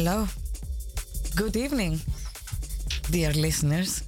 [0.00, 0.26] Hello.
[1.36, 2.00] Good evening,
[3.10, 4.02] dear listeners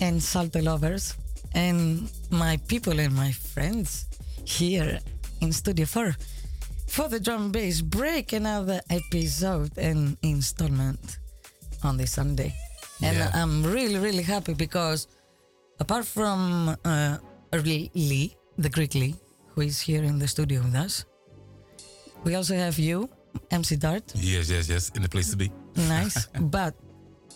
[0.00, 1.14] and Salto lovers
[1.54, 4.06] and my people and my friends
[4.44, 4.98] here
[5.40, 6.16] in Studio 4
[6.88, 11.18] for the drum bass break another episode and installment
[11.84, 12.52] on this Sunday.
[13.00, 13.30] And Yeah.
[13.32, 15.06] I'm really, really happy because
[15.78, 17.18] apart from uh,
[17.52, 19.14] Lee, the Greek Lee,
[19.54, 21.04] who is here in the studio with us,
[22.24, 23.08] we also have you,
[23.60, 24.04] MC Dart.
[24.14, 24.90] Yes, yes, yes.
[24.96, 25.48] In the place to be.
[25.76, 26.26] Nice.
[26.56, 26.74] but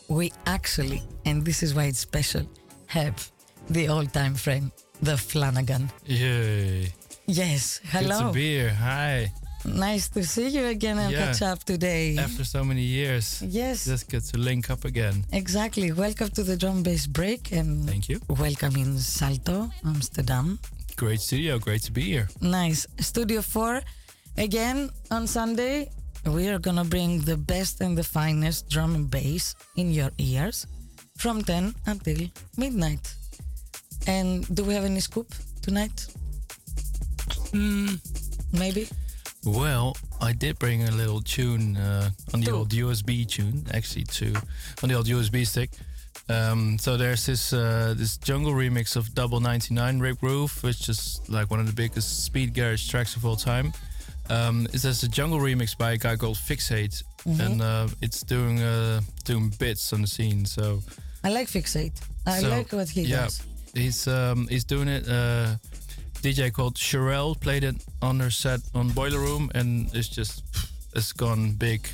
[0.08, 2.44] we actually, and this is why it's special,
[2.86, 3.16] have
[3.76, 4.70] the old time friend,
[5.02, 5.90] the Flanagan.
[6.06, 6.92] Yay.
[7.26, 7.80] Yes.
[7.80, 8.32] Good to Hello.
[8.32, 8.74] be here.
[8.90, 9.32] Hi.
[9.66, 11.20] Nice to see you again and Yeah.
[11.24, 12.16] catch up today.
[12.18, 13.26] After so many years,
[13.60, 13.84] yes.
[13.84, 15.24] just get to link up again.
[15.32, 15.88] Exactly.
[15.92, 18.18] Welcome to the drum bass break and Thank you.
[18.28, 20.58] welcome in Salto, Amsterdam.
[20.96, 21.58] Great studio.
[21.58, 22.26] Great to be here.
[22.40, 22.86] Nice.
[23.00, 23.82] Studio 4.
[24.36, 25.90] Again, on Sunday,
[26.26, 30.10] we are going to bring the best and the finest drum and bass in your
[30.18, 30.66] ears
[31.18, 33.14] from 10 until midnight.
[34.06, 35.32] And do we have any scoop
[35.62, 36.06] tonight?
[37.52, 37.94] Hmm.
[38.52, 38.88] Maybe?
[39.44, 42.56] Well, I did bring a little tune uh, on the Two.
[42.56, 44.32] old USB tune, actually two
[44.82, 45.70] on the old USB stick.
[46.30, 51.20] Um, so there's this uh, this jungle remix of Double 99 RIP Groove, which is
[51.28, 53.72] like one of the biggest speed garage tracks of all time.
[54.30, 58.62] Um, it's just a jungle remix by a guy called Fixate, and uh, it's doing
[58.62, 60.44] uh, doing bits on the scene.
[60.46, 60.80] So
[61.22, 62.00] I like Fixate.
[62.26, 63.24] I So, like what he yeah.
[63.24, 63.42] does.
[63.74, 65.06] he's um, he's doing it.
[65.08, 65.56] Uh,
[66.22, 70.42] DJ called Sherelle played it on her set on Boiler Room, and it's just
[70.96, 71.86] it's gone big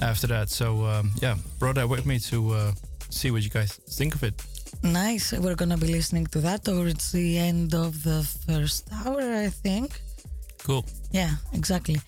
[0.00, 0.48] after that.
[0.48, 2.72] So um, yeah, brought that with me to uh,
[3.10, 4.42] see what you guys think of it.
[4.82, 5.32] Nice.
[5.32, 9.48] We're going to be listening to that towards the end of the first hour, I
[9.48, 10.00] think.
[10.64, 10.84] Cool.
[11.12, 12.00] Yeah, exactly.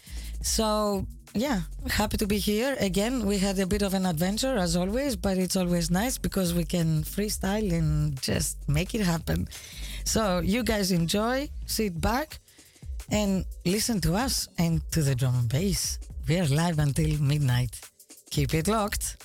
[0.43, 3.27] So, yeah, happy to be here again.
[3.27, 6.65] We had a bit of an adventure as always, but it's always nice because we
[6.65, 9.47] can freestyle and just make it happen.
[10.05, 12.39] So, you guys enjoy, sit back,
[13.11, 15.99] and listen to us and to the drum and bass.
[16.27, 17.79] We are live until midnight.
[18.31, 19.17] Keep it locked.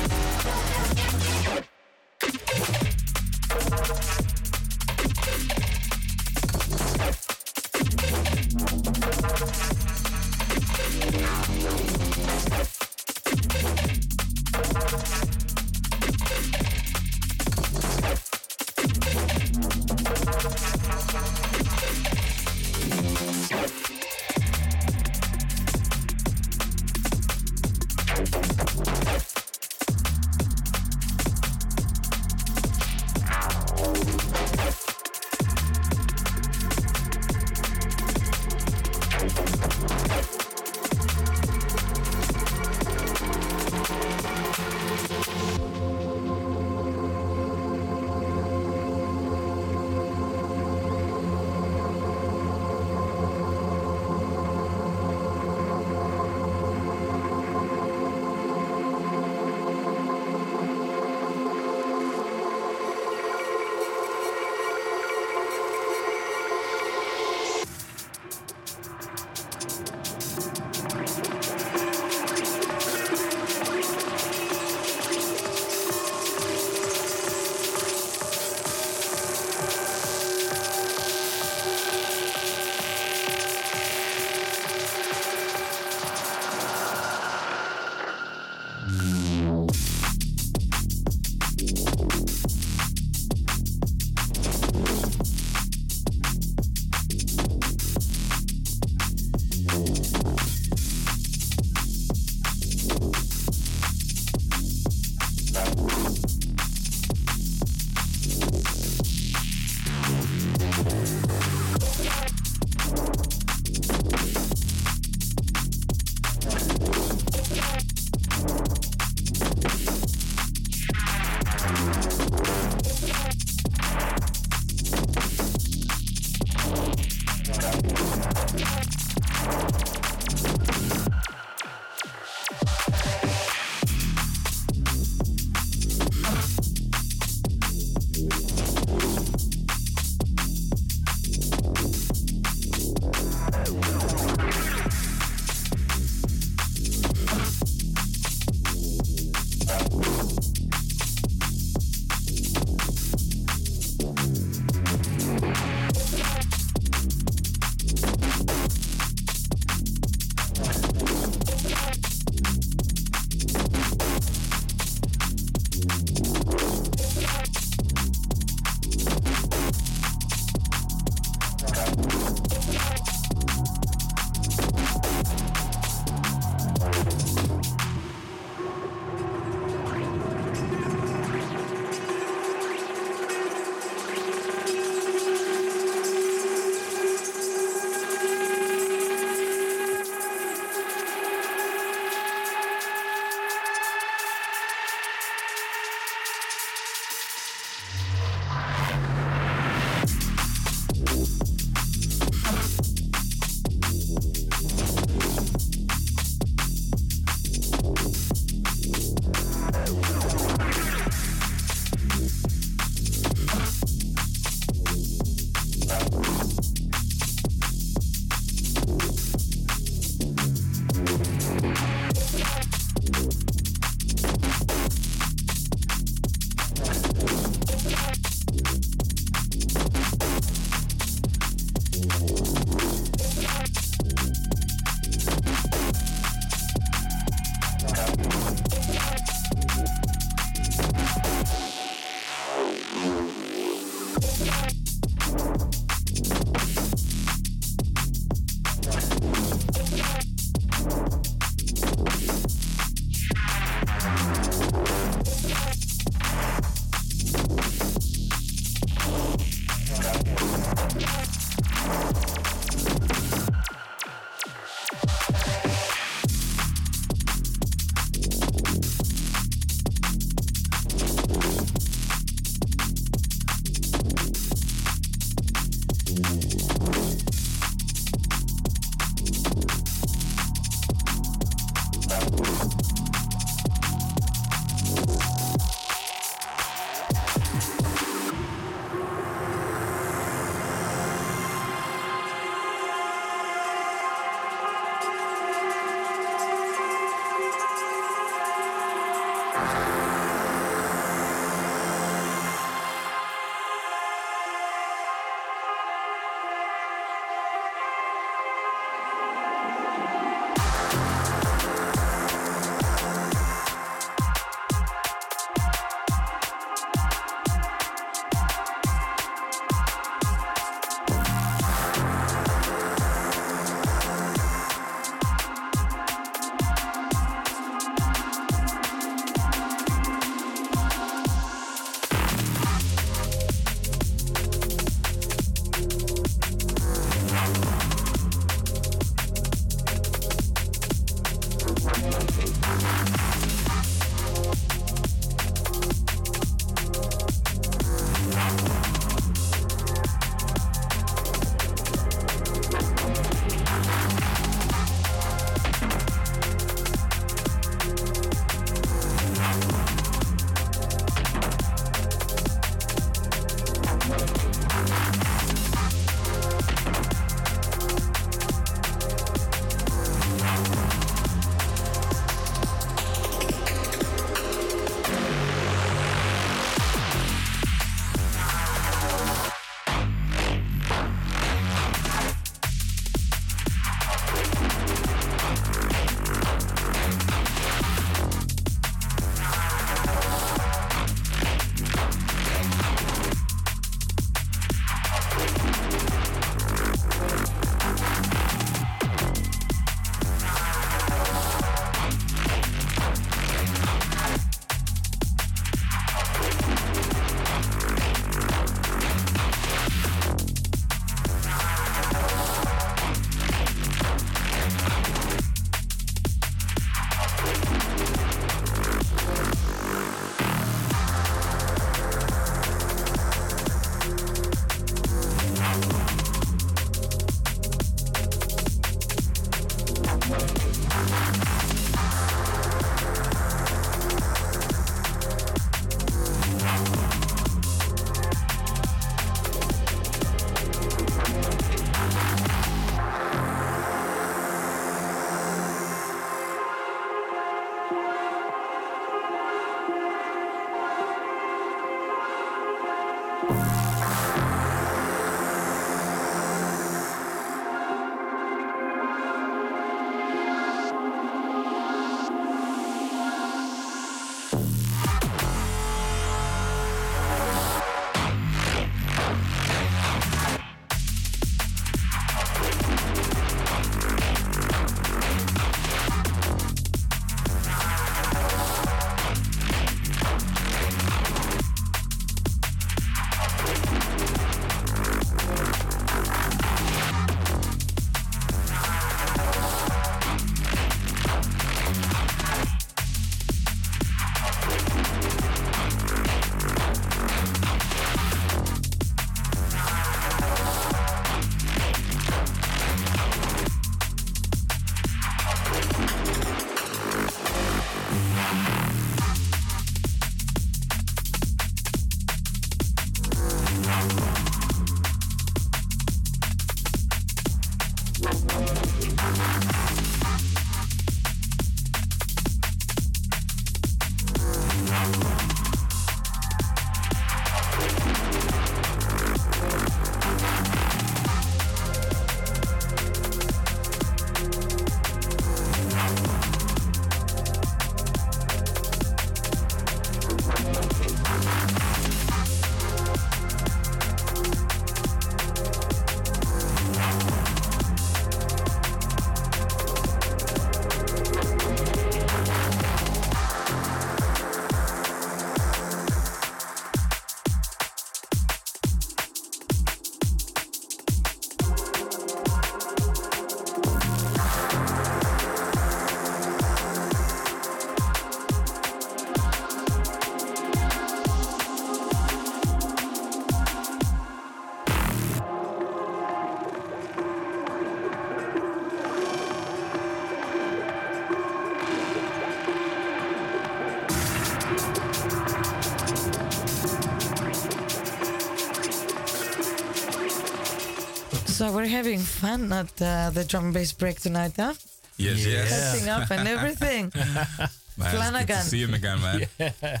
[591.60, 594.72] So we're having fun at uh, the drum and bass break tonight, huh?
[595.18, 595.52] Yes, Yeah.
[595.52, 595.68] yes.
[595.92, 597.12] Catching up and everything.
[597.14, 598.56] Man, it's good Flanagan.
[598.56, 599.40] to see him again, man.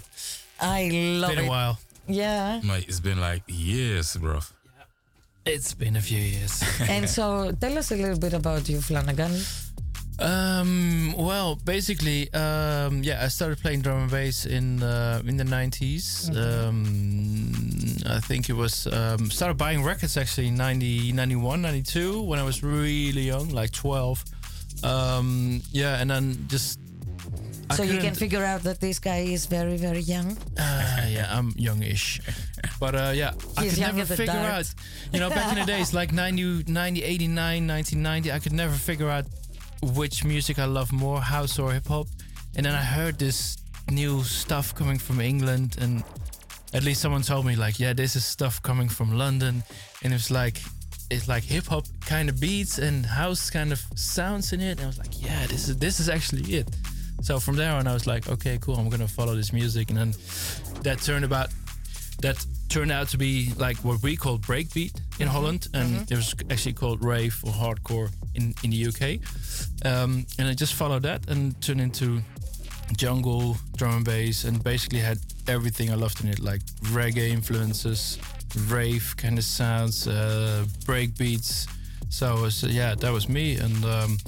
[0.58, 0.88] I
[1.20, 1.48] love Been a it.
[1.50, 1.78] while.
[2.08, 2.62] Yeah.
[2.64, 4.40] Mate, it's been like years, bro.
[5.44, 6.64] It's been a few years.
[6.88, 9.36] and so tell us a little bit about you, Flanagan.
[10.18, 15.44] Um, well, basically, um, yeah, I started playing drum and bass in uh, in the
[15.44, 16.28] 90s.
[16.36, 17.29] Um,
[18.06, 22.42] I think it was um, started buying records actually in 90, 91, 92 when I
[22.42, 24.24] was really young, like 12.
[24.82, 26.80] Um, yeah, and then just
[27.70, 30.36] I so you can figure out that this guy is very, very young.
[30.58, 32.20] Uh, yeah, I'm youngish.
[32.80, 34.52] But uh, yeah, I could never figure dart.
[34.52, 34.74] out.
[35.12, 39.08] You know, back in the days, like 90, 90, 89, 1990, I could never figure
[39.08, 39.26] out
[39.94, 42.06] which music I love more, house or hip hop.
[42.56, 43.56] And then I heard this
[43.90, 46.02] new stuff coming from England, and
[46.72, 49.62] at least someone told me, like, yeah, this is stuff coming from London.
[50.02, 50.60] And it was like,
[51.10, 54.72] it's like hip hop kind of beats and house kind of sounds in it.
[54.72, 56.68] And I was like, yeah, this is this is actually it.
[57.22, 59.98] So from there on, I was like, okay, cool, I'm gonna follow this music, and
[59.98, 60.14] then
[60.82, 61.50] that turned about
[62.22, 66.34] that turned out to be like what we call breakbeat in Holland, and it was
[66.50, 69.20] actually called rave or hardcore in in the UK.
[69.84, 72.22] Um, and I just followed that and turned into
[72.96, 75.18] jungle, drum and bass, and basically had
[75.50, 75.90] everything.
[75.90, 78.18] I loved in it, like reggae influences,
[78.68, 81.68] rave kind of sounds, uh, breakbeats.
[82.08, 84.18] So it was, yeah, that was me, and um,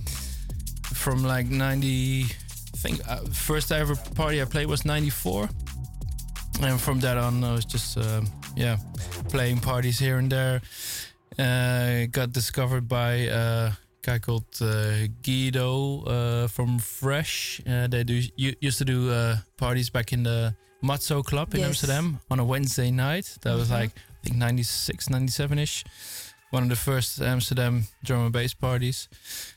[0.92, 5.48] from like 90 I think uh, first ever party I played was 94
[6.62, 8.76] and from that on I was just um yeah
[9.28, 10.60] playing parties here and there.
[11.38, 17.62] Uh, got discovered by a guy called uh, Guido uh, from Fresh.
[17.66, 21.68] Uh, they do used to do uh, parties back in the Mazzo Club in Yes.
[21.68, 23.38] Amsterdam on a Wednesday night.
[23.42, 23.74] That was mm-hmm.
[23.74, 23.90] like
[24.24, 25.84] I think 96 97ish
[26.52, 29.08] one of the first Amsterdam drum and bass parties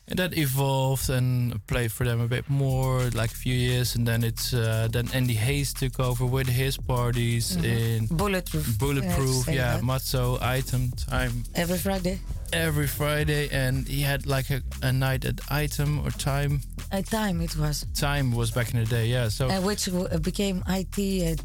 [0.07, 4.07] and that evolved and played for them a bit more like a few years and
[4.07, 8.79] then it's uh, then Andy Hayes took over with his parties in Bulletproof.
[8.79, 9.83] Bulletproof yeah that.
[9.83, 12.19] Mazzo Item Time Every Friday.
[12.53, 17.41] every Friday and he had like a, a night at Item or Time A time
[17.41, 17.85] it was.
[17.93, 21.35] Time was back in the day yeah so Uh, which w- became IT, uh,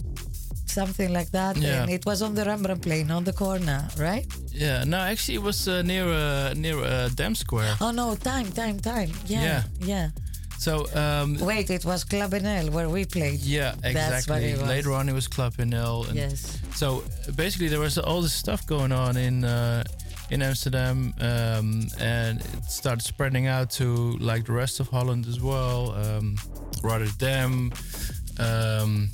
[0.70, 1.56] something like that.
[1.56, 1.82] Yeah.
[1.82, 4.26] And it was on the Rembrandtplein on the corner, right?
[4.52, 8.50] yeah no actually it was uh, near uh, near uh, Dam Square Oh no, time,
[8.52, 9.10] time, time.
[9.26, 9.42] Yeah.
[9.42, 9.62] Yeah.
[9.94, 10.08] Yeah.
[10.58, 13.40] so um, Wait, it was Club NL where we played.
[13.40, 16.58] yeah exactly later on it was Club NL and Yes.
[16.74, 19.82] So uh, basically, there was all this stuff going on in uh,
[20.30, 21.68] in Amsterdam, um,
[21.98, 23.86] and it started spreading out to
[24.30, 26.36] like the rest of Holland as well, um,
[26.84, 27.72] Rotterdam,
[28.38, 29.10] um,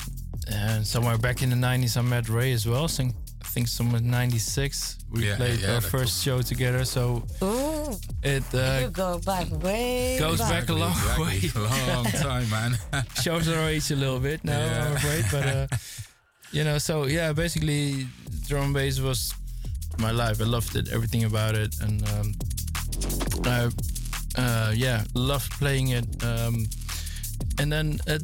[0.47, 2.89] and somewhere back in the '90s, I met Ray as well.
[2.89, 6.85] Sing, I think somewhere '96, we Yeah, played yeah, our that first show together.
[6.85, 11.25] So Ooh, it you uh, go back way goes back a long Exactly.
[11.25, 11.51] way.
[11.95, 12.79] Long time, man.
[13.23, 14.87] shows our age a little bit now, Yeah.
[14.87, 15.25] I'm afraid.
[15.31, 15.67] But uh,
[16.53, 18.07] you know, so yeah, basically,
[18.49, 19.33] drum and bass was
[19.99, 20.41] my life.
[20.41, 22.35] I loved it, everything about it, and um,
[23.45, 23.71] I,
[24.37, 26.07] uh, yeah, loved playing it.
[26.25, 26.67] Um,
[27.59, 28.23] and then at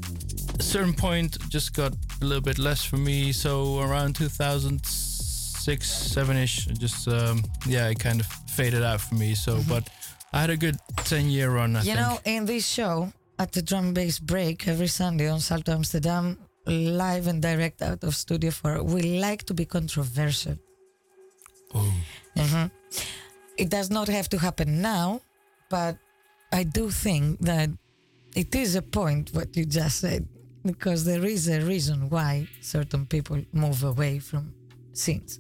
[0.59, 3.33] a certain point, just got a little bit less for me.
[3.33, 8.27] So around 2006, seven ish, just um, yeah, it kind of
[8.57, 9.35] faded out for me.
[9.35, 9.89] So, but
[10.33, 11.77] I had a good 10 year run.
[11.77, 11.99] I You think.
[11.99, 17.27] know, in this show at the drum bass break every Sunday on Salto Amsterdam, live
[17.27, 20.57] and direct out of Studio 4, we like to be controversial.
[22.37, 22.71] Mhm.
[23.57, 25.21] It does not have to happen now,
[25.71, 25.97] but
[26.53, 27.71] I do think that
[28.35, 30.27] it is a point what you just said,
[30.65, 34.55] because there is a reason why certain people move away from
[34.93, 35.39] scenes.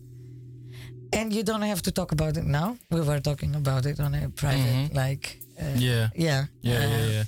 [1.13, 2.77] And you don't have to talk about it now.
[2.91, 6.09] We were talking about it on a private, like, uh, yeah.
[6.15, 7.25] yeah, Yeah, uh, yeah, yeah.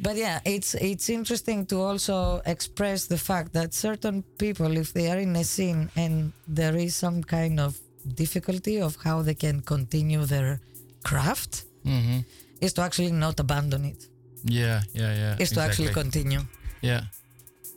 [0.00, 5.10] but yeah, it's it's interesting to also express the fact that certain people, if they
[5.10, 7.76] are in a scene and there is some kind of
[8.14, 10.60] difficulty of how they can continue their
[11.04, 12.20] craft, hmm
[12.60, 14.08] is to actually not abandon it.
[14.44, 15.36] Yeah, yeah, yeah.
[15.38, 16.40] Is to actually continue.
[16.80, 17.02] Yeah.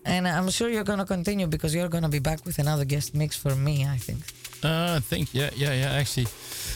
[0.05, 3.35] And I'm sure you're gonna continue because you're gonna be back with another guest mix
[3.35, 4.19] for me, I think.
[4.63, 5.91] Uh, I think yeah, yeah, yeah.
[5.91, 6.27] Actually,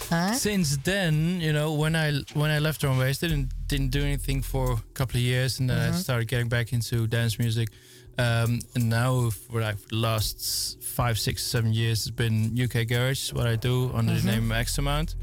[0.10, 0.34] Huh?
[0.34, 4.02] since then, you know, when I when I left drum and bass, didn't didn't do
[4.04, 7.70] anything for a couple of years, and then I started getting back into dance music.
[8.18, 13.34] Um, and now for like the last five, six, seven years, it's been UK garage.
[13.34, 15.16] What I do under the name X Amount.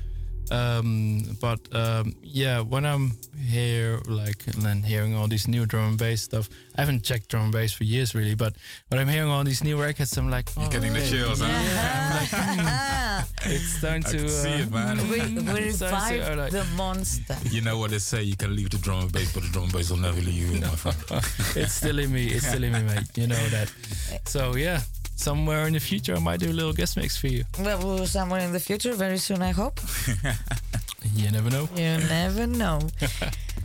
[0.53, 3.13] Um, but um, yeah, when I'm
[3.49, 7.29] here, like, and then hearing all these new drum and bass stuff, I haven't checked
[7.31, 8.35] drum and bass for years, really.
[8.35, 8.55] But
[8.89, 11.09] when I'm hearing all these new records, I'm like, oh, Getting the okay.
[11.11, 13.23] chills, huh?
[13.45, 14.19] It's time I to.
[14.19, 14.99] can see uh, it, man.
[15.09, 15.21] we,
[15.53, 17.37] we It's time to, uh, like- the monster.
[17.51, 18.23] You know what they say?
[18.23, 20.53] You can leave the drum and bass, but the drum and bass will never leave
[20.53, 20.97] you, my friend.
[21.57, 22.27] it's still in me.
[22.29, 23.09] It's still in me, mate.
[23.17, 23.73] You know that.
[24.27, 24.81] So yeah,
[25.23, 27.45] somewhere in the future, I might do a little guest mix for you.
[27.61, 29.81] Well, somewhere in the future, very soon, I hope.
[31.16, 31.68] You never know.
[31.75, 32.79] You never know.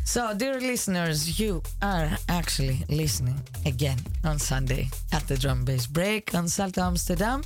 [0.03, 6.33] so, dear listeners, you are actually listening again on Sunday at the Drum Bass Break
[6.33, 7.43] on Salto Amsterdam.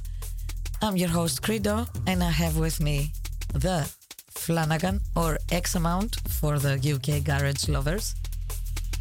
[0.81, 3.11] I'm your host, Credo, and I have with me
[3.53, 3.89] the
[4.29, 8.15] Flanagan or X amount for the UK garage lovers.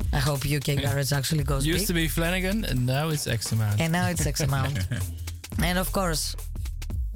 [0.12, 1.86] I hope UK garage actually goes Used big.
[1.88, 3.80] to be Flanagan, and now it's X amount.
[3.80, 4.78] and now it's X amount.
[5.62, 6.34] and of course,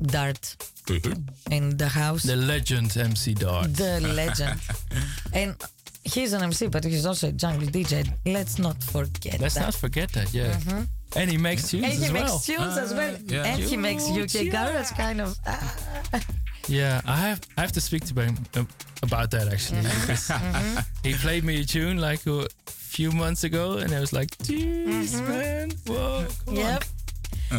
[0.02, 0.56] Dart
[1.50, 2.22] in the house.
[2.24, 3.72] the legend MC Dart.
[3.74, 4.60] the legend.
[5.32, 5.54] and
[6.04, 8.06] he's an MC, but he's also a jungle DJ.
[8.26, 9.60] Let's not forget Let's that.
[9.64, 10.32] not forget that.
[10.34, 10.56] Yeah.
[11.16, 12.38] And he makes tunes and he as makes well.
[12.40, 13.16] tunes as well.
[13.26, 13.44] yeah.
[13.44, 14.50] And he makes UK yeah.
[14.66, 15.36] garage kind of.
[15.46, 16.20] ah,
[16.68, 18.64] Yeah, I have I have to speak to him uh,
[19.04, 19.82] about that actually.
[19.82, 20.32] because
[21.04, 25.10] he played me a tune like a few months ago, and I was like, "Jeez,
[25.28, 26.84] man, whoa, come on." yep.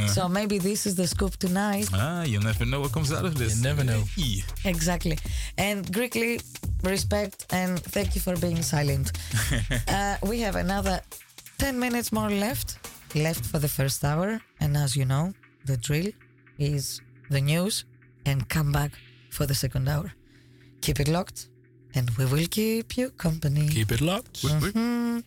[0.07, 1.87] So maybe this is the scoop tonight.
[1.93, 3.57] Ah, you never know what comes out of this.
[3.57, 4.03] You never know.
[4.65, 5.17] Exactly.
[5.57, 6.43] And Greekly,
[6.83, 9.11] respect and thank you for being silent.
[9.87, 10.99] uh, we have another
[11.59, 12.77] 10 minutes more left,
[13.15, 14.41] left for the first hour.
[14.59, 15.33] And as you know,
[15.65, 16.11] the drill
[16.59, 17.85] is the news
[18.25, 18.91] and come back
[19.31, 20.11] for the second hour.
[20.85, 21.47] Keep it locked
[21.95, 23.67] and we will keep you company.
[23.69, 24.43] Keep it locked.
[24.43, 25.23] Mhm.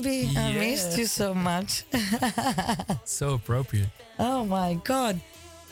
[0.00, 1.84] baby, I missed you so much.
[3.04, 3.88] So appropriate.
[4.18, 5.20] oh my god.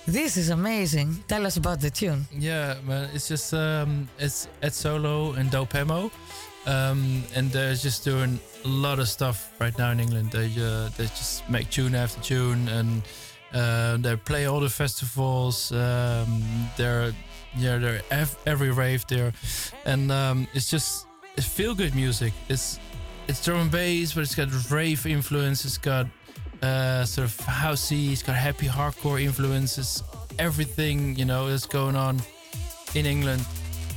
[0.07, 1.23] This is amazing.
[1.29, 2.27] Tell us about the tune.
[2.33, 6.11] Yeah, man, it's just um, it's Ed Solo and Dope Ammo,
[6.67, 10.31] um, and they're just doing a lot of stuff right now in England.
[10.31, 13.03] They uh, they just make tune after tune, and
[13.53, 15.73] uh, they play all the festivals.
[15.73, 16.43] Um,
[16.79, 17.13] they're
[17.59, 19.33] yeah, they're ev- every rave there,
[19.85, 21.07] and um, it's just
[21.37, 22.33] it's feel good music.
[22.49, 22.79] It's
[23.29, 25.65] it's drum and bass, but it's got rave influence.
[25.65, 26.07] It's got
[26.63, 28.13] uh, sort of housey.
[28.13, 30.03] It's got happy hardcore influences.
[30.39, 32.21] Everything you know is going on
[32.95, 33.45] in England.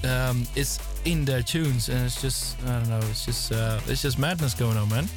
[0.04, 3.00] Um, it's in their tunes, and it's just I don't know.
[3.10, 5.08] It's just uh, it's just madness going on, man.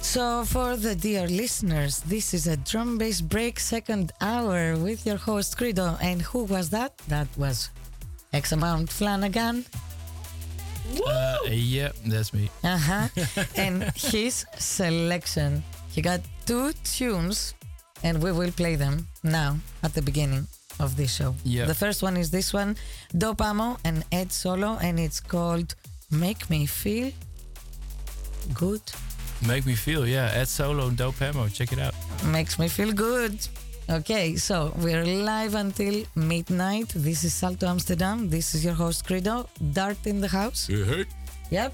[0.00, 5.16] So, for the dear listeners, this is a drum bass break second hour with your
[5.16, 5.98] host Credo.
[6.00, 6.96] And who was that?
[7.08, 7.70] That was
[8.32, 9.64] X amount Flanagan.
[11.06, 12.50] Uh, yeah, that's me.
[12.64, 13.08] Uh huh.
[13.56, 15.62] and his selection.
[15.90, 17.54] He got two tunes,
[18.02, 20.46] and we will play them now at the beginning
[20.80, 21.34] of this show.
[21.44, 21.66] Yeah.
[21.66, 22.76] The first one is this one,
[23.16, 25.74] Dope Ammo and Ed Solo, and it's called
[26.10, 27.12] Make Me Feel
[28.54, 28.82] Good.
[29.46, 30.30] Make me feel, yeah.
[30.34, 31.48] Ed Solo and Dope Ammo.
[31.48, 31.94] Check it out.
[32.24, 33.38] Makes me feel good.
[33.90, 36.88] Okay, so we're live until midnight.
[36.94, 38.28] This is Salto Amsterdam.
[38.28, 39.48] This is your host Credo.
[39.72, 40.68] Dart in the house.
[40.68, 41.06] You heard?
[41.50, 41.72] Yep.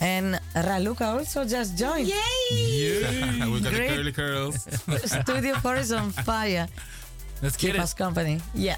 [0.00, 2.08] And Raluca also just joined.
[2.08, 3.40] Yay!
[3.52, 3.88] we got Great.
[3.88, 4.68] the curly curls.
[5.22, 6.68] Studio 4 is on fire.
[7.42, 7.80] Let's get Keep it.
[7.80, 8.40] us company.
[8.54, 8.76] Yeah.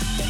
[0.00, 0.29] Bye.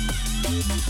[0.51, 0.81] Thank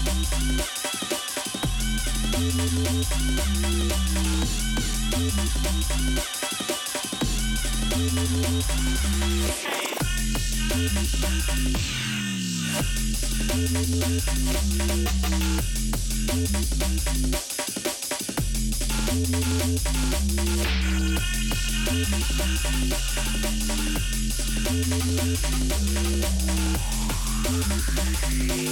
[27.62, 28.72] Hey!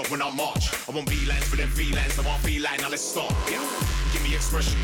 [0.00, 0.72] up when I march.
[0.88, 3.32] I want V-lines for them V-lines, I want V-line, now let's start.
[3.50, 3.60] Yeah,
[4.12, 4.80] give me expression,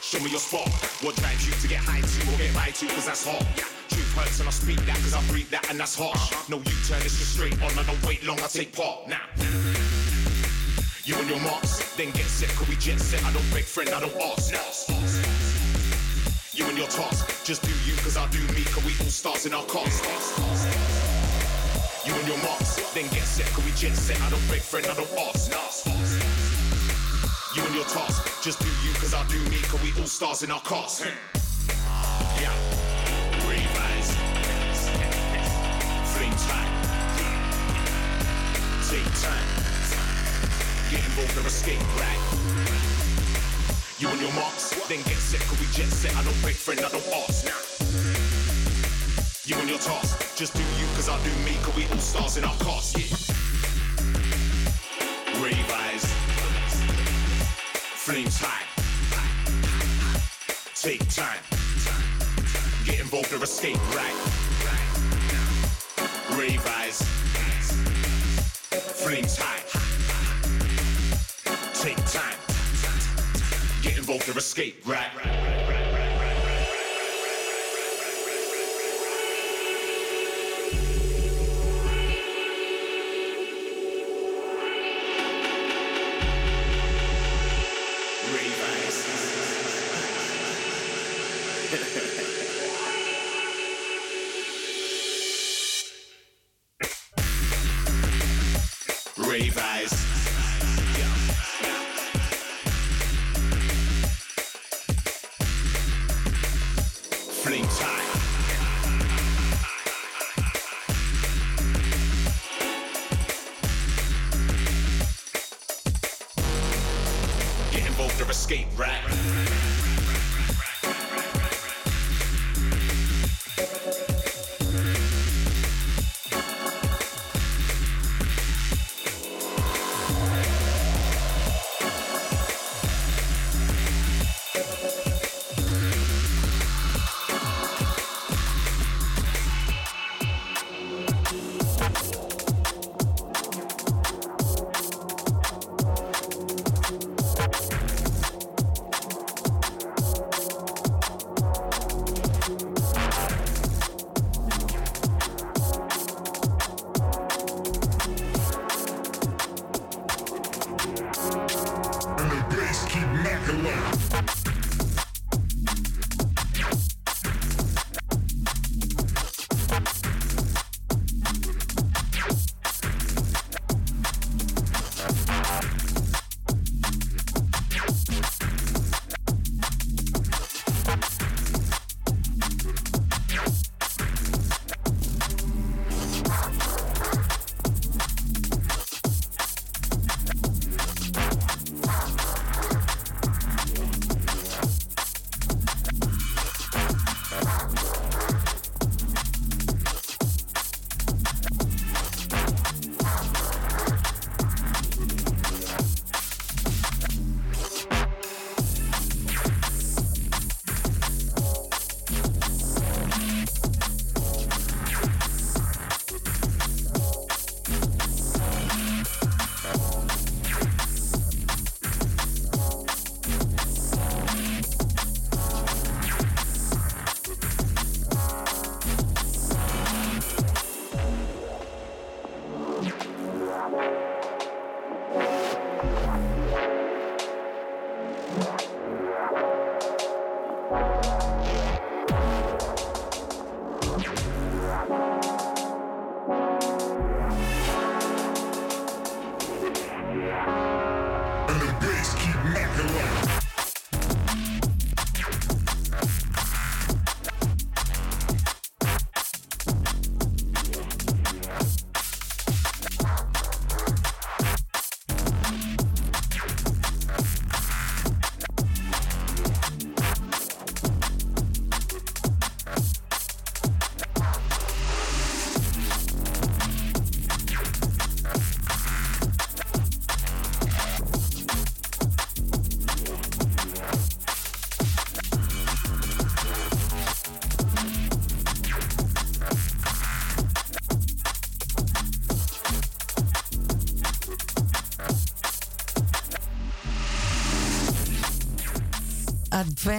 [0.00, 0.68] show me your spot.
[1.02, 3.46] What drives you to get high to or get by to, cause that's hard.
[3.58, 3.66] Yeah.
[3.90, 6.30] Truth hurts and I speak that cause I breathe that and that's harsh.
[6.48, 9.08] No U-turn, it's just straight on, I don't wait long, I take part.
[9.08, 9.26] Now,
[11.04, 13.24] you and your marks, then get set, cause we jet set.
[13.24, 14.88] I don't break friend, I don't ask.
[16.54, 19.46] You and your task, just do you, cause I do me, cause we all stars
[19.46, 19.98] in our cars.
[22.22, 24.20] You and your marks, then get set, cause we jet set.
[24.22, 25.50] I don't break friend, I don't ask.
[27.56, 30.44] You and your task, just do you, cause I do me, cause we all stars
[30.44, 31.02] in our cars.
[31.02, 31.10] Hmm.
[32.38, 32.54] Yeah.
[33.50, 34.14] Rave eyes.
[36.14, 36.46] Flames.
[38.86, 39.46] Take time.
[40.92, 42.22] Get involved or escape, right?
[43.98, 46.14] You and your marks, then get set, cause we jet set.
[46.14, 48.11] I don't break friend, I don't ask.
[49.44, 52.36] You and your task, just do you, cause I do me, cause we all stars
[52.36, 53.06] in our cast, yeah.
[55.42, 56.04] Rave eyes,
[58.04, 58.62] flames high.
[60.76, 61.42] Take time,
[62.84, 64.14] get involved or escape, right?
[66.38, 67.02] Rave eyes,
[69.02, 69.62] flames high.
[71.82, 72.38] Take time.
[73.82, 75.61] Get involved or escape, right?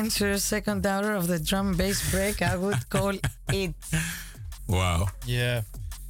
[0.07, 3.13] Adventurous second hour of the drum bass break, I would call
[3.49, 3.73] it.
[4.67, 5.07] Wow.
[5.25, 5.61] Yeah.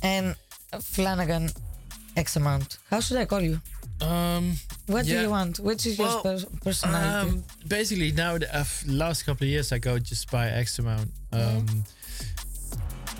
[0.01, 0.35] And
[0.81, 1.49] Flanagan
[2.17, 2.79] X amount.
[2.89, 3.59] How should I call you?
[4.01, 4.55] Um,
[4.87, 5.59] What do you want?
[5.59, 7.29] Which is your Well, pers- personality?
[7.29, 11.11] Um, basically, now the uh, last couple of years, I go just by X amount.
[11.31, 11.83] Um,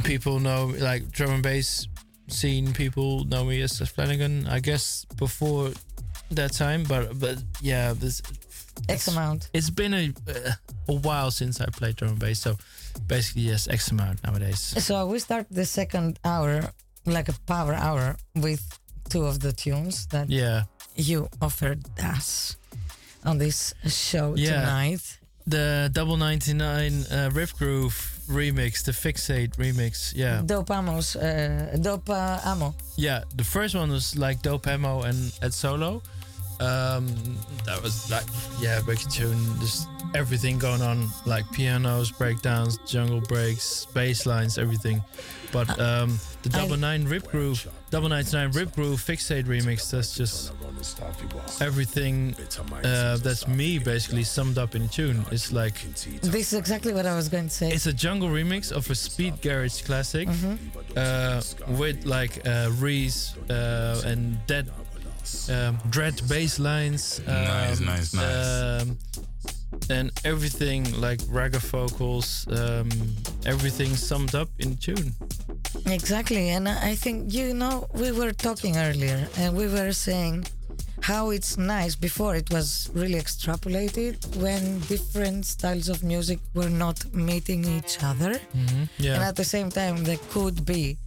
[0.04, 1.88] People know, like drum and bass
[2.28, 2.74] scene.
[2.74, 4.48] People know me as Flanagan.
[4.48, 5.72] I guess before
[6.32, 8.22] that time, but but yeah, this
[8.90, 9.50] X amount.
[9.54, 10.52] it's been a uh,
[10.88, 12.40] a while since I played drum and bass.
[12.40, 12.58] So
[13.08, 14.60] basically, yes, X amount nowadays.
[14.84, 16.72] So we start the second hour,
[17.06, 18.62] like a power hour, with
[19.10, 20.64] two of the tunes that Yeah,
[20.96, 22.58] you offered us
[23.26, 24.60] on this show Yeah.
[24.62, 25.20] tonight.
[25.48, 27.96] the Double Ninety Nine uh, RIP Groove
[28.30, 30.14] remix, the Fixate remix.
[30.16, 32.74] Yeah, Dope Amos, uh, Dope uh, Ammo.
[32.98, 33.24] yeah.
[33.36, 36.02] The first one was like Dope Ammo and at solo.
[36.60, 37.08] Um,
[37.66, 38.26] that was like
[38.60, 39.38] yeah, wicked tune.
[39.60, 45.04] Just everything going on, like pianos, breakdowns, jungle breaks, bass lines, everything.
[45.52, 49.92] But um, the Double Nine RIP Groove, Double Ninety Nine RIP Groove Fixate remix.
[49.92, 50.52] That's just
[51.62, 52.36] everything.
[52.84, 55.26] Uh, that's me basically summed up in a tune.
[55.32, 55.76] It's like
[56.22, 57.72] This is exactly what I was going to say.
[57.72, 60.28] it's a jungle remix of a speed garage classic
[60.98, 64.70] uh, with like uh, Reese uh, and dead
[65.50, 67.20] um, dread bass lines.
[67.28, 68.82] Um, Nice, nice, nice.
[68.82, 68.98] Um,
[69.90, 72.90] and everything like ragga vocals, um,
[73.46, 75.14] everything summed up in tune.
[75.86, 76.50] Exactly.
[76.50, 80.46] And I I think, you know, we were talking earlier and we were saying
[81.02, 86.98] how it's nice before it was really extrapolated when different styles of music were not
[87.14, 88.40] meeting each other.
[88.54, 90.98] And Yeah, at the same time, there could be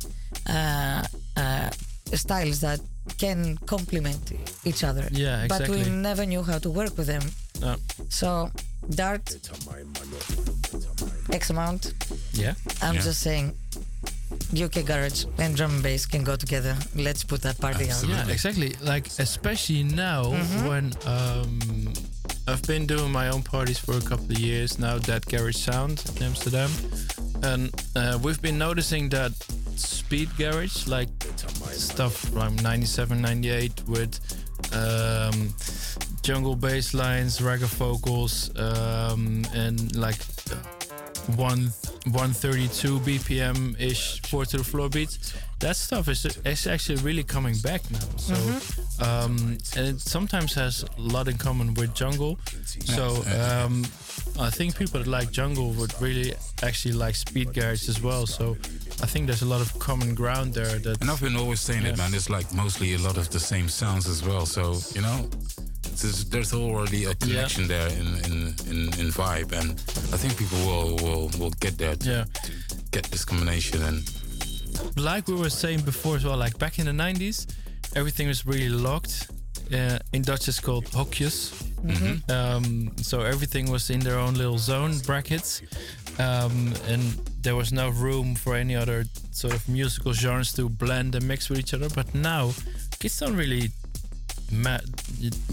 [0.57, 1.03] uh,
[1.37, 1.71] uh,
[2.15, 2.81] styles that
[3.19, 4.33] can complement
[4.65, 5.09] each other.
[5.13, 5.79] Yeah, exactly.
[5.79, 7.23] But we never knew how to work with them.
[7.63, 7.77] Uh,
[8.09, 8.51] So,
[8.91, 9.23] Dart,
[11.33, 11.93] X amount,
[12.33, 12.55] yeah.
[12.83, 13.01] I'm Yeah.
[13.03, 13.55] just saying,
[14.53, 16.77] UK garage and drum and bass can go together.
[16.95, 17.91] Let's put that party out.
[17.91, 18.23] Absolutely.
[18.27, 18.77] Yeah, exactly.
[18.83, 20.31] Like especially now
[20.69, 21.93] when um,
[22.47, 24.99] I've been doing my own parties for a couple of years now.
[24.99, 26.71] That garage sound in Amsterdam,
[27.43, 29.33] and uh, we've been noticing that
[29.77, 31.09] speed garage, like
[31.71, 34.21] stuff from 97, 98 with
[34.75, 35.55] um,
[36.23, 40.17] jungle bass lines, ragga vocals, um, and like
[41.37, 41.73] one
[42.13, 45.35] 132 BPM ish four to the floor beats.
[45.59, 47.99] That stuff is, is actually really coming back now.
[48.17, 48.35] So,
[49.05, 52.39] um, and it sometimes has a lot in common with jungle.
[52.85, 53.85] So, um,
[54.39, 58.27] I think people that like jungle would really actually like speed garage as well.
[58.27, 58.57] So,
[59.03, 60.79] I think there's a lot of common ground there.
[60.79, 62.13] That And I've been always saying it, man.
[62.15, 64.45] It's like mostly a lot of the same sounds as well.
[64.47, 65.29] So you know,
[66.01, 68.35] there's, there's already a connection there in, in,
[68.71, 69.71] in, in vibe, and
[70.13, 72.25] I think people will will, will get there to, Yeah.
[72.43, 72.53] to
[72.91, 73.83] get this combination.
[73.83, 74.03] And
[74.97, 77.47] like we were saying before as well, like back in the 90s,
[77.95, 79.29] everything was really locked.
[79.73, 81.53] Uh, in Dutch, it's called hokjes.
[82.29, 85.63] Um, so everything was in their own little zone brackets,
[86.19, 87.03] um, and
[87.43, 91.49] there was no room for any other sort of musical genres to blend and mix
[91.49, 91.89] with each other.
[91.89, 92.53] But now,
[92.99, 93.71] kids don't really.
[94.53, 94.79] Ma-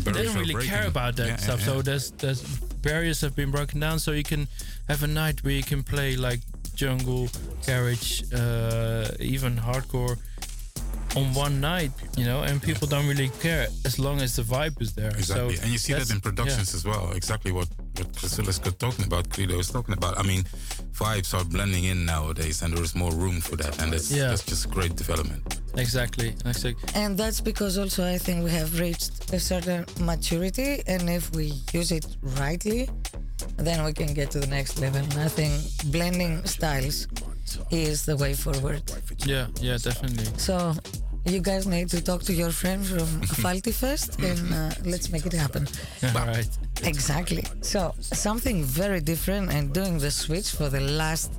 [0.05, 1.59] they don't really care about that Yeah, stuff.
[1.61, 2.41] yeah, So there's there's
[2.83, 3.99] barriers have been broken down.
[3.99, 4.47] So you can
[4.87, 6.41] have a night where you can play like
[6.75, 7.27] jungle,
[7.65, 10.17] garage, uh, even hardcore
[11.15, 14.81] on one night, you know, and people don't really care as long as the vibe
[14.81, 15.09] is there.
[15.11, 17.11] exactly, So and you see that in productions as well.
[17.15, 17.67] Exactly what
[17.97, 20.17] what Priscilla's talking about, Credo is talking about.
[20.17, 20.43] I mean,
[20.93, 24.29] vibes are blending in nowadays, and there is more room for that, and that's Yeah.
[24.29, 25.41] that's just great development.
[25.77, 26.75] Exactly, exactly.
[26.95, 31.53] And that's because also I think we have reached a certain maturity, and if we
[31.73, 32.05] use it
[32.39, 32.89] rightly,
[33.57, 35.01] then we can get to the next level.
[35.01, 35.53] And I think
[35.91, 37.07] blending styles
[37.69, 38.81] is the way forward.
[39.25, 40.25] Yeah, yeah, definitely.
[40.37, 40.73] So
[41.25, 43.07] you guys need to talk to your friend from
[43.41, 45.67] Falti Fest, and uh, let's make it happen.
[46.15, 46.49] All right.
[46.83, 47.43] Exactly.
[47.61, 51.31] So something very different, and doing the switch for the last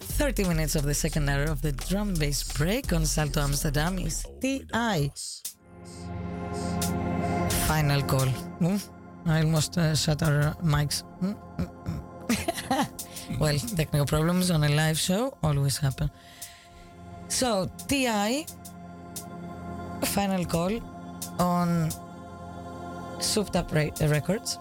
[0.00, 4.24] 30 minutes of the second hour of the drum bass break on Salto Amsterdam is
[4.40, 5.10] TI.
[7.66, 8.28] Final call.
[8.60, 8.76] Hmm?
[9.26, 11.02] I almost uh, shut our mics.
[11.20, 12.02] Hmm, hmm.
[13.40, 16.10] well, technical problems on a live show always happen.
[17.28, 18.46] So, TI,
[20.06, 20.80] final call
[21.38, 21.90] on
[23.20, 24.58] Souped Up Ra- Records.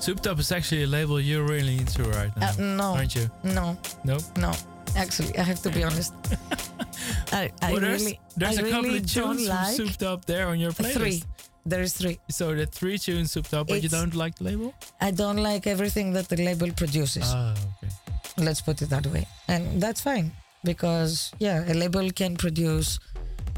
[0.00, 3.30] Souped Up is actually a label you're really into right now, Uh, no, aren't you?
[3.44, 4.18] no, No.
[4.36, 4.52] no.
[4.94, 6.14] Actually, I have to be honest.
[7.32, 10.02] I, I Well, there's really, there's I a couple really of don't tunes like Souped
[10.02, 10.94] Up there on your playlist.
[10.94, 11.22] three.
[11.66, 12.18] There is three.
[12.30, 14.72] So the three tunes souped up, but you don't like the label?
[15.00, 17.24] I don't like everything that the label produces.
[17.26, 17.92] Ah, okay.
[18.38, 19.26] Let's put it that way.
[19.48, 20.30] And that's fine
[20.62, 23.00] because, yeah, a label can produce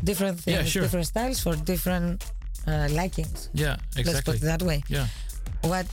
[0.05, 0.83] different things, Yeah, sure.
[0.83, 2.25] different styles for different
[2.67, 3.51] uh, likings.
[3.53, 4.37] Yeah, Let's put exactly.
[4.37, 4.83] it that way.
[4.89, 5.07] Yeah.
[5.63, 5.87] What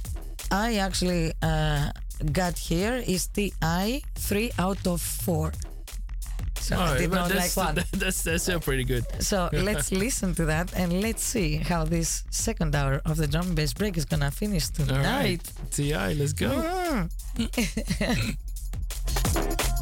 [0.51, 1.91] I actually uh,
[2.31, 5.51] got here is TI three out of four.
[6.59, 7.75] So I did not like that's, one.
[7.93, 9.05] that's that's still pretty good.
[9.21, 13.47] So let's listen to that and let's see how this second hour of the drum
[13.47, 14.97] and bass break is gonna finish tonight.
[14.97, 15.41] All right.
[15.71, 16.49] Ti, let's go.
[17.37, 18.37] Mm.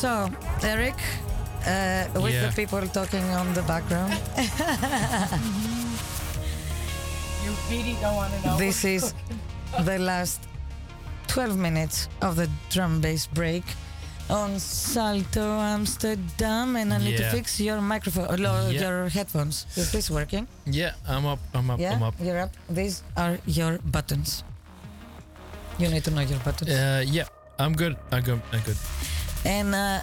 [0.00, 0.30] So,
[0.62, 0.94] Eric,
[1.66, 2.46] uh, with Yeah.
[2.46, 4.12] the people talking on the background,
[7.44, 8.56] You really don't want to know.
[8.58, 9.14] this is
[9.84, 10.40] the last
[11.28, 13.64] 12 minutes of the drum bass break
[14.30, 16.76] on Salto Amsterdam.
[16.76, 18.80] And I need to fix your microphone, or Yeah.
[18.80, 19.66] your headphones.
[19.76, 20.46] Is this working?
[20.66, 21.38] Yeah, I'm up.
[21.54, 21.80] I'm up.
[21.80, 22.14] yeah, I'm up.
[22.20, 22.52] you're up.
[22.70, 24.44] These are your buttons.
[25.78, 26.70] You need to know your buttons.
[26.70, 27.26] Uh, yeah,
[27.58, 27.96] I'm good.
[28.12, 28.40] I'm good.
[28.52, 28.76] I'm good.
[29.44, 30.00] And uh,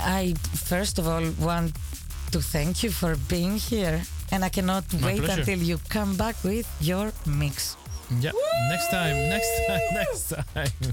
[0.00, 1.72] I, first of all, want
[2.32, 4.02] to thank you for being here.
[4.32, 5.40] And I cannot My wait pleasure.
[5.40, 7.76] until you come back with your mix.
[8.20, 8.32] Yeah.
[8.70, 9.16] Next time.
[9.28, 9.80] Next time.
[9.94, 10.92] Next time.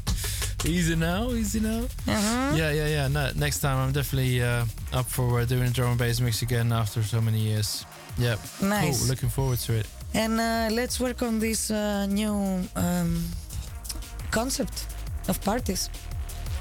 [0.65, 1.31] easy now.
[1.31, 1.83] Easy now.
[2.07, 2.55] Uh-huh.
[2.55, 3.07] Yeah, yeah, yeah.
[3.07, 6.41] No, next time I'm definitely uh, up for uh, doing a drum and bass mix
[6.41, 7.85] again after so many years.
[8.17, 8.35] Yeah.
[8.61, 8.99] Nice.
[8.99, 9.09] Cool.
[9.09, 9.85] Looking forward to it.
[10.13, 13.23] And uh, let's work on this uh, new um,
[14.31, 14.85] concept
[15.27, 15.89] of parties.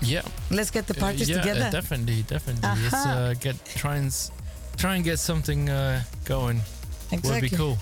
[0.02, 0.23] Yeah.
[0.51, 1.70] Let's get the Uh, parties yeah, uh, together.
[1.70, 2.68] definitely, definitely.
[2.82, 4.12] Let's uh, get try and
[4.77, 6.60] try and get something uh, going.
[7.10, 7.48] Would exactly.
[7.48, 7.77] be cool.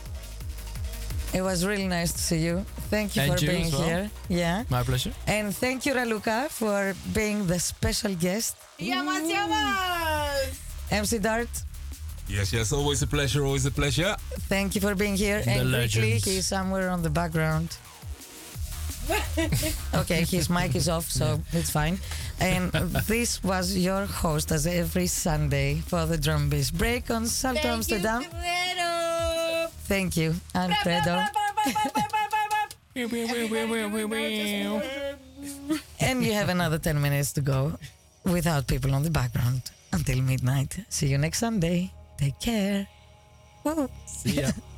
[1.32, 2.65] It was really nice to see you.
[2.91, 3.82] Thank you And for you being well.
[3.82, 4.11] here.
[4.28, 4.62] Yeah.
[4.70, 5.12] My pleasure.
[5.27, 8.57] And thank you, Raluca, for being the special guest.
[8.78, 10.61] Llamas, llamas.
[10.91, 11.49] MC Dart,
[12.28, 14.16] Yes, yes, always a pleasure, always a pleasure.
[14.49, 15.43] thank you for being here.
[15.43, 16.24] The and quickly, legends.
[16.24, 17.77] he's somewhere on the background.
[19.94, 21.98] okay, his mic is off, so it's fine.
[22.40, 22.72] And
[23.06, 27.74] this was your host, as every Sunday, for the drum bass break on Salto Thank
[27.74, 28.22] Amsterdam.
[28.22, 29.70] you, Fredo.
[29.86, 31.24] Thank you, Alfredo.
[36.01, 37.76] and you have another 10 minutes to go
[38.24, 40.78] without people on the background until midnight.
[40.89, 41.93] See you next Sunday.
[42.18, 42.86] Take care.
[43.64, 43.89] Woo.
[44.06, 44.51] See ya.